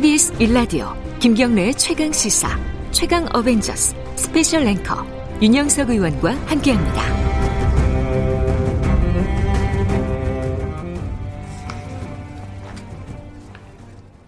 [0.00, 2.48] KBS 일라디오 김경래의 최강 시사
[2.90, 5.06] 최강 어벤져스 스페셜 앵커
[5.42, 7.02] 윤영석 의원과 함께합니다.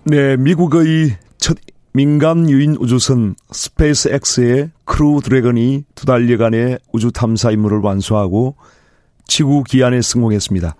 [0.05, 1.57] 네, 미국의 첫
[1.95, 8.57] 민간 유인 우주선 스페이스 X의 크루 드래건이 두 달여간의 우주 탐사 임무를 완수하고
[9.27, 10.77] 지구 귀환에 성공했습니다.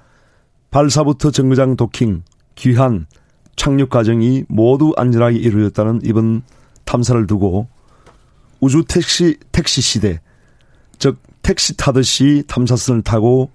[0.71, 2.25] 발사부터 정거장 도킹,
[2.57, 3.07] 귀한,
[3.57, 6.43] 착륙 과정이 모두 안전하게 이루어졌다는 이번
[6.85, 7.69] 탐사를 두고
[8.61, 10.21] 우주 택시 택시 시대
[10.99, 13.51] 즉 택시 타듯이 탐사선을 타고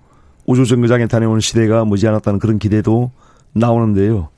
[0.45, 3.11] 우주 정거장에 다녀오는 시대가 머지않았다는 그런 기대도
[3.53, 4.29] 나오는데요.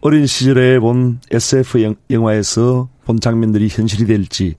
[0.00, 4.56] 어린 시절에 본 SF 영화에서 본 장면들이 현실이 될지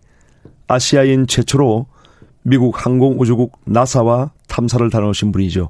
[0.68, 1.86] 아시아인 최초로
[2.42, 5.70] 미국 항공우주국 나사와 탐사를 다녀오신 분이죠.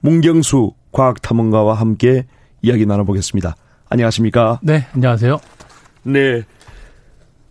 [0.00, 2.26] 문경수 과학탐험가와 함께
[2.62, 3.56] 이야기 나눠보겠습니다.
[3.92, 4.58] 안녕하십니까?
[4.62, 5.38] 네, 안녕하세요.
[6.04, 6.42] 네.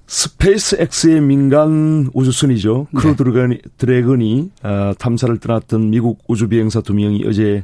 [0.07, 2.87] 스페이스 X의 민간 우주선이죠.
[2.95, 3.15] 크루
[3.47, 3.59] 네.
[3.77, 7.63] 드래건이 어, 탐사를 떠났던 미국 우주 비행사 두 명이 어제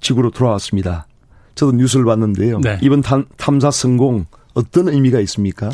[0.00, 1.06] 지구로 돌아왔습니다.
[1.54, 2.60] 저도 뉴스를 봤는데요.
[2.60, 2.78] 네.
[2.82, 5.70] 이번 탐, 탐사 성공 어떤 의미가 있습니까?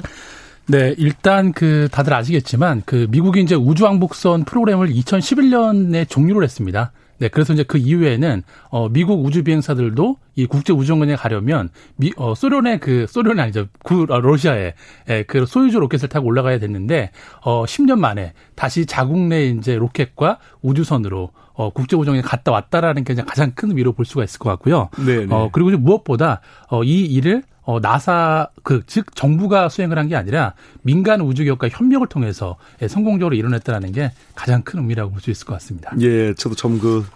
[0.66, 6.92] 네, 일단 그 다들 아시겠지만 그 미국이 이제 우주왕복선 프로그램을 2011년에 종료를 했습니다.
[7.18, 12.34] 네, 그래서 이제 그 이후에는 어 미국 우주 비행사들도 이 국제 우주정거장에 가려면 미, 어
[12.34, 13.66] 소련의 그 소련이 아니죠.
[13.82, 14.74] 구 어, 러시아의
[15.10, 17.10] 예, 그 소유주 로켓을 타고 올라가야 됐는데
[17.42, 23.14] 어 10년 만에 다시 자국 내 이제 로켓과 우주선으로 어 국제 우정에 갔다 왔다라는 게
[23.14, 24.88] 가장 큰 의미로 볼 수가 있을 것 같고요.
[25.06, 25.34] 네, 네.
[25.34, 30.52] 어 그리고 무엇보다 어 이 일을 어, 나사, 그, 즉, 정부가 수행을 한 게 아니라
[30.82, 35.54] 민간 우주기업과 협력을 통해서 예, 성공적으로 이뤄냈다는 게 가장 큰 의미라고 볼 수 있을 것
[35.54, 35.92] 같습니다.
[36.00, 37.06] 예, 저도 좀 그,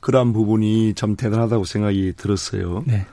[0.00, 2.82] 그러한 부분이 참 대단하다고 생각이 들었어요.
[2.86, 3.06] 네.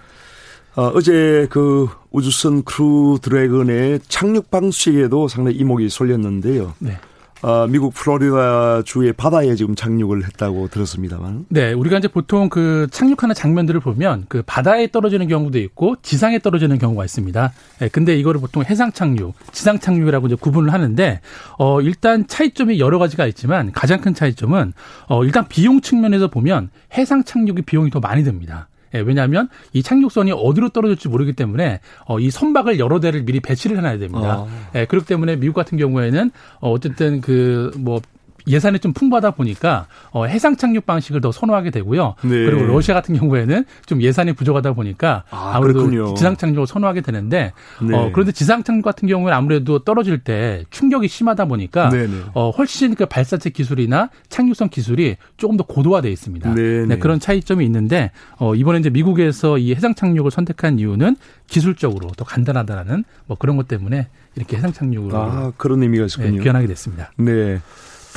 [0.78, 6.74] 어, 어제 그 우주선 크루 드래곤의 착륙 방식에도 상당히 이목이 쏠렸는데요.
[6.80, 6.98] 네.
[7.46, 11.46] 어, 미국 플로리다 주의 바다에 지금 착륙을 했다고 들었습니다만.
[11.50, 16.80] 네, 우리가 이제 보통 그 착륙하는 장면들을 보면 그 바다에 떨어지는 경우도 있고 지상에 떨어지는
[16.80, 17.54] 경우가 있습니다.
[17.82, 21.22] 네, 근데 이거를 보통 해상 착륙, 지상 착륙이라고 이제 구분을 하는데
[21.60, 24.74] 어 일단 차이점이 여러 가지가 있지만 가장 큰 차이점은
[25.08, 28.70] 어 일단 비용 측면에서 보면 해상 착륙이 비용이 더 많이 듭니다.
[28.96, 33.78] 예, 왜냐하면 이 착륙선이 어디로 떨어질지 모르기 때문에 어, 이 선박을 여러 대를 미리 배치를
[33.78, 34.40] 해놔야 됩니다.
[34.40, 34.50] 어.
[34.74, 38.02] 예, 그렇기 때문에 미국 같은 경우에는 어, 어쨌든 그 뭐
[38.48, 42.16] 예산이 좀 풍부하다 보니까 어, 해상 착륙 방식을 더 선호하게 되고요.
[42.22, 42.30] 네.
[42.30, 47.96] 그리고 러시아 같은 경우에는 좀 예산이 부족하다 보니까 아, 무래도 지상 착륙을 선호하게 되는데 네.
[47.96, 52.14] 어, 그런데 지상 착륙 같은 경우는 아무래도 떨어질 때 충격이 심하다 보니까 네, 네.
[52.34, 56.54] 어, 훨씬 그 발사체 기술이나 착륙선 기술이 조금 더 고도화돼 있습니다.
[56.54, 56.98] 네, 네, 네.
[57.00, 61.16] 그런 차이점이 있는데 어, 이번에 이제 미국에서 이 해상 착륙을 선택한 이유는
[61.48, 66.42] 기술적으로 더 간단하다라는 뭐 그런 것 때문에 이렇게 해상 착륙으로 아, 그런 의미가 있군요.
[66.42, 67.12] 귀환하게 됐습니다.
[67.18, 67.60] 네.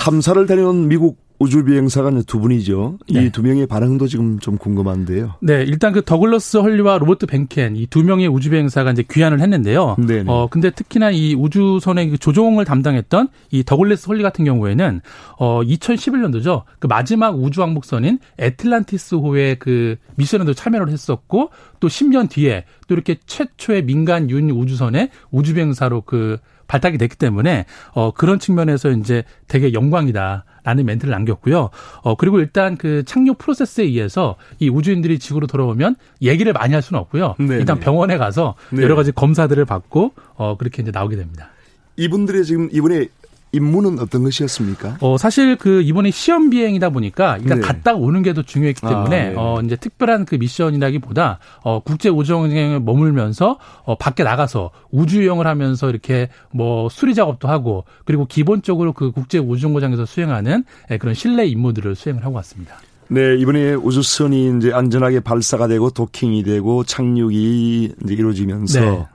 [0.09, 2.99] 탐사를 다녀온 미국 우주 비행사가 두 분이죠.
[3.13, 3.27] 네.
[3.27, 5.35] 이두 명의 반응도 지금 좀 궁금한데요.
[5.41, 9.97] 네, 일단 그 더글러스 헐리와 로버트 벤켄 이 두 명의 우주 비행사가 이제 귀환을 했는데요.
[9.99, 10.25] 네.
[10.27, 15.01] 어 근데 특히나 이 우주선의 그 조종을 담당했던 이 더글러스 헐리 같은 경우에는
[15.39, 16.63] 어 2011년도죠.
[16.79, 23.85] 그 마지막 우주 왕복선인 애틀란티스호의 그 미션에도 참여를 했었고 또 10년 뒤에 또 이렇게 최초의
[23.85, 30.45] 민간 유인 우주선의 우주 비행사로 그 발탁이 됐기 때문에 어 그런 측면에서 이제 되게 영광이다
[30.63, 31.71] 라는 멘트를 남겼고요.
[32.03, 37.01] 어 그리고 일단 그 착륙 프로세스에 의해서 이 우주인들이 지구로 돌아오면 얘기를 많이 할 수는
[37.01, 37.35] 없고요.
[37.39, 37.57] 네네.
[37.57, 38.83] 일단 병원에 가서 네.
[38.83, 41.49] 여러 가지 검사들을 받고 어 그렇게 이제 나오게 됩니다.
[41.97, 43.09] 이분들의 지금 이번에
[43.53, 44.99] 임무는 어떤 것이었습니까?
[45.01, 47.67] 어, 사실 그 이번에 시험 비행이다 보니까 일단 네.
[47.67, 49.35] 갔다 오는 게 더 중요했기 아, 때문에 아, 네.
[49.37, 56.29] 어, 이제 특별한 그 미션이라기보다 어, 국제 우주여행에 머물면서 어, 밖에 나가서 우주여행을 하면서 이렇게
[56.53, 62.25] 뭐 수리 작업도 하고 그리고 기본적으로 그 국제 우주정거장에서 수행하는 예, 그런 실내 임무들을 수행을
[62.25, 62.77] 하고 왔습니다.
[63.09, 69.07] 네, 이번에 우주선이 이제 안전하게 발사가 되고 도킹이 되고 착륙이 이제 이루어지면서 네.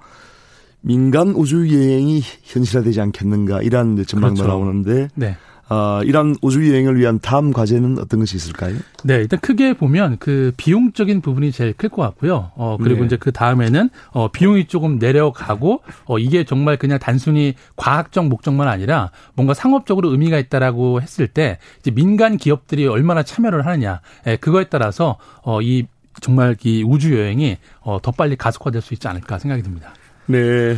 [0.83, 4.47] 민간 우주 여행이 현실화되지 않겠는가 이런 전망도 그렇죠.
[4.47, 5.37] 나오는데 네.
[5.69, 8.75] 어, 이런 우주 여행을 위한 다음 과제는 어떤 것이 있을까요?
[9.05, 12.51] 네, 일단 크게 보면 그 비용적인 부분이 제일 클 것 같고요.
[12.55, 13.05] 어, 그리고 네.
[13.05, 19.11] 이제 그 다음에는 어, 비용이 조금 내려가고 어, 이게 정말 그냥 단순히 과학적 목적만 아니라
[19.35, 25.17] 뭔가 상업적으로 의미가 있다라고 했을 때 이제 민간 기업들이 얼마나 참여를 하느냐, 예, 그거에 따라서
[25.43, 25.87] 어, 이
[26.19, 29.93] 정말 이 우주 여행이 어, 더 빨리 가속화될 수 있지 않을까 생각이 듭니다.
[30.27, 30.77] 네.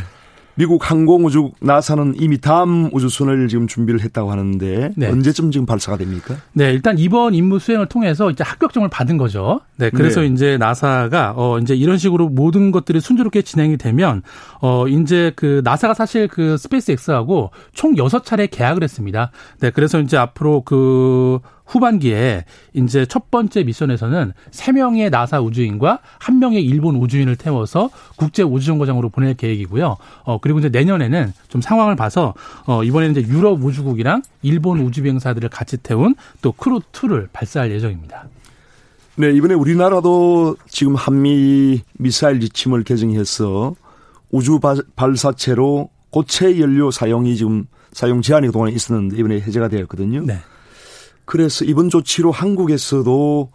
[0.57, 5.07] 미국 항공우주 나사는 이미 다음 우주선을 지금 준비를 했다고 하는데 네.
[5.07, 6.35] 언제쯤 지금 발사가 됩니까?
[6.53, 9.59] 네, 일단 이번 임무 수행을 통해서 이제 합격점을 받은 거죠.
[9.75, 10.27] 네, 그래서 네.
[10.27, 14.21] 이제 나사가 어 이제 이런 식으로 모든 것들이 순조롭게 진행이 되면
[14.61, 19.31] 어 이제 그 나사가 사실 그 스페이스X하고 총 여섯 차례 계약을 했습니다.
[19.59, 26.95] 네, 그래서 이제 앞으로 그 후반기에 이제 첫 번째 미션에서는 세명의 나사 우주인과 한명의 일본
[26.95, 29.97] 우주인을 태워서 국제 우주정거장으로 보낼 계획이고요.
[30.23, 32.33] 어 그리고 이제 내년에는 좀 상황을 봐서
[32.65, 38.27] 어 이번에는 이제 유럽 우주국이랑 일본 우주 비행사들을 같이 태운 또 크루 2를 발사할 예정입니다.
[39.17, 43.75] 네, 이번에 우리나라도 지금 한미 미사일 지침을 개정해서
[44.29, 44.59] 우주
[44.95, 50.25] 발사체로 고체 연료 사용이 지금 사용 제한이 그동안 있었는데 이번에 해제가 되었거든요.
[50.25, 50.39] 네.
[51.25, 53.51] 그래서 이번 조치로 한국에서도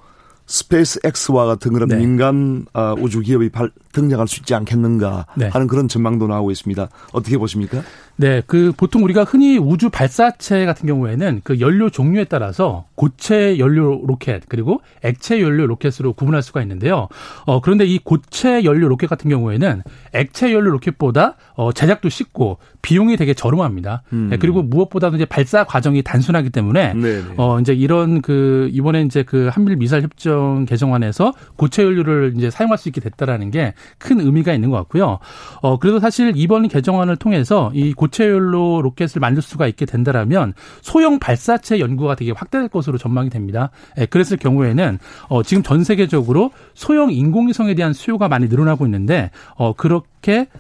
[0.47, 1.97] 스페이스 X와 같은 그런 네.
[1.97, 5.49] 민간 아, 우주 기업이 발, 등장할 수 있지 않겠는가 네.
[5.49, 6.89] 하는 그런 전망도 나오고 있습니다.
[7.13, 7.83] 어떻게 보십니까?
[8.17, 14.03] 네, 그 보통 우리가 흔히 우주 발사체 같은 경우에는 그 연료 종류에 따라서 고체 연료
[14.05, 17.09] 로켓 그리고 액체 연료 로켓으로 구분할 수가 있는데요.
[17.47, 19.83] 어 그런데 이 고체 연료 로켓 같은 경우에는
[20.13, 24.03] 액체 연료 로켓보다 어 제작도 쉽고 비용이 되게 저렴합니다.
[24.13, 24.29] 음.
[24.31, 27.23] 네, 그리고 무엇보다도 이제 발사 과정이 단순하기 때문에 네네.
[27.39, 32.77] 어 이제 이런 그 이번에 이제 그 한미일 미사일 협정 개정안에서 고체 연료를 이제 사용할
[32.77, 35.19] 수 있게 됐다라는 게큰 의미가 있는 것 같고요.
[35.63, 41.19] 어 그래도 사실 이번 개정안을 통해서 이 고, 고체연료 로켓을 만들 수가 있게 된다라면 소형
[41.19, 43.71] 발사체 연구가 되게 확대될 것으로 전망이 됩니다.
[43.99, 44.99] 예, 그랬을 경우에는
[45.29, 50.10] 어, 지금 전 세계적으로 소형 인공위성에 대한 수요가 많이 늘어나고 있는데 어, 그렇게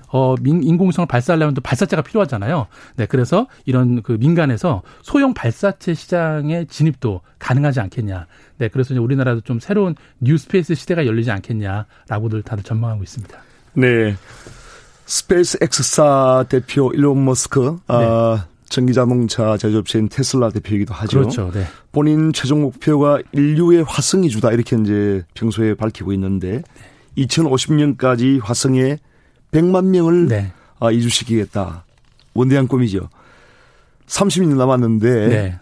[0.08, 2.66] 어, 인공위성을 발사하려면 또 발사체가 필요하잖아요.
[2.96, 8.26] 네, 그래서 이런 그 민간에서 소형 발사체 시장의 진입도 가능하지 않겠냐.
[8.58, 13.38] 네, 그래서 이제 우리나라도 좀 새로운 New Space 시대가 열리지 않겠냐라고들 다들 전망하고 있습니다.
[13.74, 14.16] 네.
[15.06, 18.06] 스페이스 X사 대표 일론 머스크, 아, 네.
[18.06, 21.18] 아, 전기자동차 제조업체인 테슬라 대표이기도 하죠.
[21.18, 21.50] 그렇죠.
[21.52, 21.66] 네.
[21.90, 27.24] 본인 최종 목표가 인류의 화성 이주다 이렇게 이제 평소에 밝히고 있는데 네.
[27.26, 28.98] 2050년까지 화성에
[29.52, 30.52] 100만 명을 네.
[30.78, 31.84] 아, 이주시키겠다.
[32.34, 33.08] 원대한 꿈이죠.
[34.06, 35.58] 30년 남았는데 네.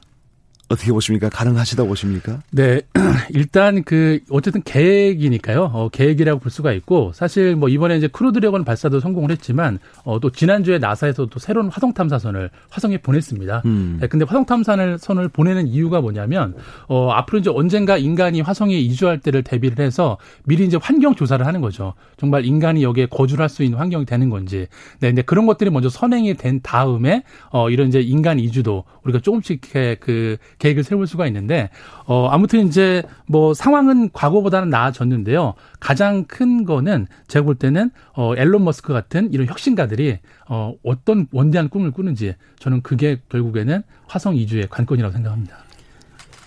[0.69, 1.29] 어떻게 보십니까?
[1.29, 2.41] 가능하시다 보십니까?
[2.51, 2.81] 네.
[3.35, 5.71] 일단 그 어쨌든 계획이니까요.
[5.73, 10.21] 어, 계획이라고 볼 수가 있고 사실 뭐 이번에 이제 크루 드래곤 발사도 성공을 했지만 어,
[10.21, 13.63] 또 지난주에 나사에서 도 새로운 화성 탐사선을 화성에 보냈습니다.
[13.65, 13.99] 음.
[14.01, 16.55] 네, 근데 화성 탐사선을 선을 보내는 이유가 뭐냐면
[16.87, 21.61] 어, 앞으로 이제 언젠가 인간이 화성에 이주할 때를 대비를 해서 미리 이제 환경 조사를 하는
[21.61, 21.95] 거죠.
[22.17, 24.67] 정말 인간이 여기에 거주를 할 수 있는 환경이 되는 건지.
[25.01, 29.63] 네, 근데 그런 것들이 먼저 선행이 된 다음에 어, 이런 이제 인간 이주도 우리가 조금씩
[30.01, 31.71] 그 계획을 세울 수가 있는데
[32.07, 35.55] 어 아무튼 이제 뭐 상황은 과거보다는 나아졌는데요.
[35.81, 40.19] 가장 큰 거는 제가 볼 때는 어 앨런 머스크 같은 이런 혁신가들이
[40.49, 45.57] 어 어떤 원대한 꿈을 꾸는지 저는 그게 결국에는 화성 이주의 관건이라고 생각합니다.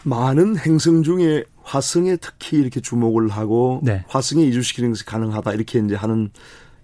[0.03, 4.03] 많은 행성 중에 화성에 특히 이렇게 주목을 하고 네.
[4.07, 6.31] 화성에 이주시키는 것이 가능하다 이렇게 이제 하는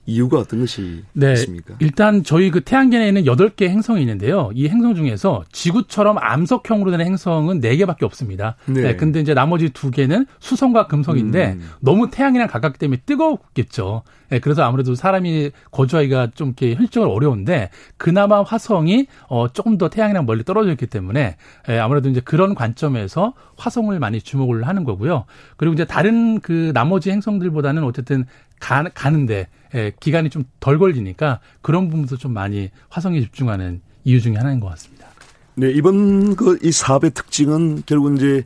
[0.08, 1.76] 이유가 어떤 것이 네, 있습니까?
[1.80, 4.50] 일단 저희 그 태양계에는 8개 행성이 있는데요.
[4.56, 8.56] 이 행성 중에서 지구처럼 암석형으로 된 행성은 4개밖에 없습니다.
[8.66, 8.82] 네.
[8.82, 11.70] 네 근데 이제 나머지 2개는 수성과 금성인데 음.
[11.82, 14.04] 너무 태양이랑 가깝기 때문에 뜨겁겠죠.
[14.30, 20.26] 네, 그래서 아무래도 사람이 거주하기가 좀 이렇게 현실적으로 어려운데 그나마 화성이 어 조금 더 태양이랑
[20.26, 21.38] 멀리 떨어져 있기 때문에
[21.70, 25.26] 예, 아무래도 이제 그런 관점에서 화성을 많이 주목을 하는 거고요.
[25.56, 28.26] 그리고 이제 다른 그 나머지 행성들보다는 어쨌든
[28.60, 34.36] 가, 가는데 예, 기간이 좀 덜 걸리니까 그런 부분도 좀 많이 화성에 집중하는 이유 중에
[34.36, 35.08] 하나인 것 같습니다.
[35.56, 38.46] 네, 이번 그 이 사업의 특징은 결국 이제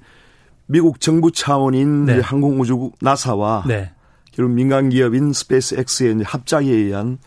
[0.67, 2.19] 미국 정부 차원인 네.
[2.19, 3.91] 항공우주국 나사와 네.
[4.31, 7.17] 결국 민간 기업인 스페이스X의 합작에 의한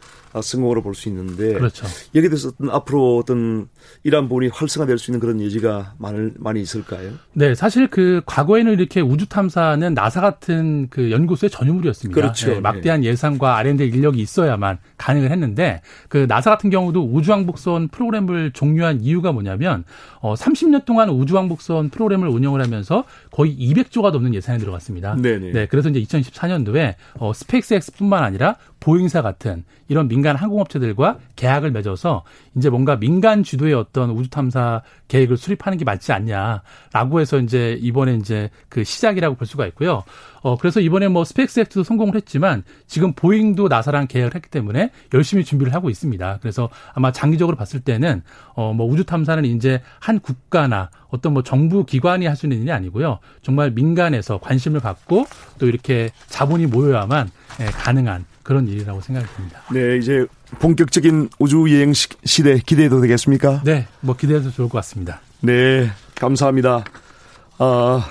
[0.43, 1.87] 성공으로 볼 수 있는데 그렇죠.
[2.15, 3.69] 여기에 대해서 어떤 앞으로 어떤
[4.05, 7.11] 이러한 부분이 활성화될 수 있는 그런 여지가 많을, 많이 있을까요?
[7.33, 12.21] 네, 사실 그 과거에는 이렇게 우주 탐사는 나사 같은 그 연구소의 전유물이었습니다.
[12.21, 12.53] 그렇죠.
[12.53, 13.09] 네, 막대한 네.
[13.09, 19.85] 예산과 R&D 인력이 있어야만 가능을 했는데 그 나사 같은 경우도 우주왕복선 프로그램을 종료한 이유가 뭐냐면
[20.21, 25.17] 어 30년 동안 우주왕복선 프로그램을 운영을 하면서 거의 200조가 넘는 예산이 들어갔습니다.
[25.17, 25.53] 네네.
[25.53, 32.23] 네, 그래서 이제 2014년도에 어 스페이스X뿐만 아니라 보잉사 같은 이런 민간 항공업체들과 계약을 맺어서
[32.55, 38.15] 이제 뭔가 민간 주도의 어떤 우주 탐사 계획을 수립하는 게 맞지 않냐라고 해서 이제 이번에
[38.17, 40.03] 이제 그 시작이라고 볼 수가 있고요.
[40.43, 45.73] 어 그래서 이번에 뭐 스펙스X도 성공을 했지만 지금 보잉도 나사랑 계약을 했기 때문에 열심히 준비를
[45.73, 46.39] 하고 있습니다.
[46.43, 48.23] 그래서 아마 장기적으로 봤을 때는
[48.55, 52.73] 어 뭐 우주 탐사는 이제 한 국가나 어떤 뭐 정부 기관이 할 수 있는 일이
[52.73, 53.21] 아니고요.
[53.41, 55.25] 정말 민간에서 관심을 갖고
[55.59, 59.61] 또 이렇게 자본이 모여야만 예, 가능한 그런 일이라고 생각이 듭니다.
[59.73, 60.27] 네, 이제
[60.61, 63.63] 본격적인 우주 여행 시대 기대해도 되겠습니까?
[63.65, 65.21] 네, 뭐 기대해도 좋을 것 같습니다.
[65.41, 66.85] 네, 감사합니다.
[67.59, 68.07] 아,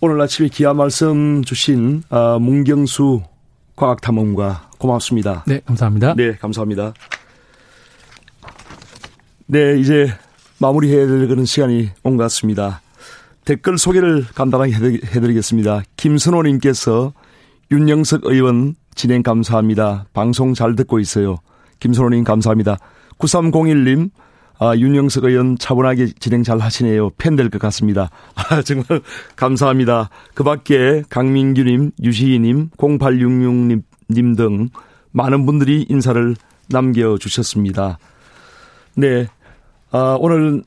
[0.00, 3.22] 오늘 아침에 기아 말씀 주신 아, 문경수
[3.76, 5.44] 과학탐험가 고맙습니다.
[5.46, 6.14] 네, 감사합니다.
[6.16, 6.94] 네, 감사합니다.
[9.46, 10.12] 네, 이제
[10.58, 12.80] 마무리해야 될 그런 시간이 온 것 같습니다.
[13.44, 15.82] 댓글 소개를 간단하게 해드리겠습니다.
[15.96, 17.12] 김선호님께서
[17.72, 20.04] 윤영석 의원 진행 감사합니다.
[20.12, 21.38] 방송 잘 듣고 있어요.
[21.80, 22.76] 김선호님 감사합니다.
[23.18, 24.10] 9301님,
[24.58, 27.08] 아, 윤영석 의원 차분하게 진행 잘 하시네요.
[27.16, 28.10] 팬 될 것 같습니다.
[28.36, 29.00] 아, 정말
[29.36, 30.10] 감사합니다.
[30.34, 34.68] 그 밖에 강민규님, 유시희님, 0866님 등
[35.12, 36.36] 많은 분들이 인사를
[36.68, 37.98] 남겨주셨습니다.
[38.96, 39.28] 네.
[39.92, 40.62] 아, 오늘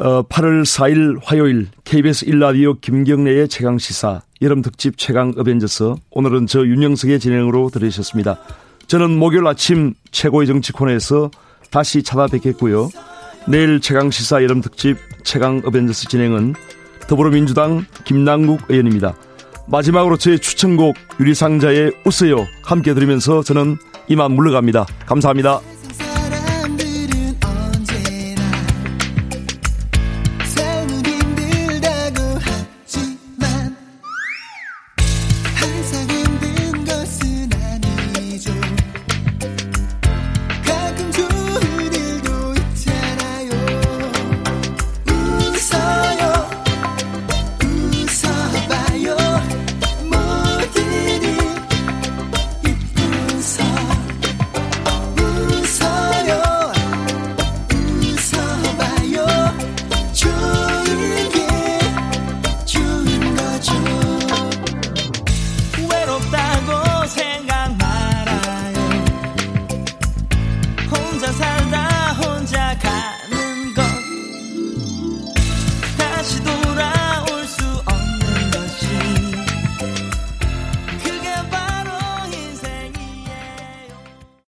[0.00, 7.20] 어, 8월 4일 화요일 KBS 1라디오 김경래의 최강시사 여름 특집 최강 어벤져스 오늘은 저 윤영석의
[7.20, 8.38] 진행으로 들으셨습니다.
[8.86, 11.30] 저는 목요일 아침 최고의 정치 코너에서
[11.70, 12.88] 다시 찾아뵙겠고요.
[13.46, 16.54] 내일 최강시사 여름 특집 최강 어벤져스 진행은
[17.06, 19.14] 더불어민주당 김남국 의원입니다.
[19.66, 23.76] 마지막으로 제 추천곡 유리상자의 웃어요 함께 들으면서 저는
[24.08, 24.86] 이만 물러갑니다.
[25.04, 25.60] 감사합니다.